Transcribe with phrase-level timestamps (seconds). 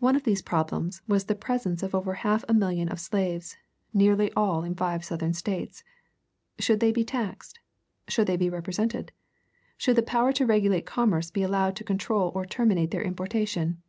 [0.00, 3.56] One of these problems was the presence of over half a million of slaves,
[3.94, 5.82] nearly all in five Southern States.
[6.58, 7.58] Should they be taxed?
[8.06, 9.12] Should they be represented?
[9.78, 13.80] Should the power to regulate commerce be allowed to control or terminate their importation?